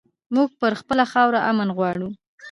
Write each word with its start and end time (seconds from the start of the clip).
مونږ 0.33 0.49
پر 0.59 0.73
خپله 0.81 1.03
خاوره 1.11 1.39
امن 1.49 1.69
غواړو 1.77 2.07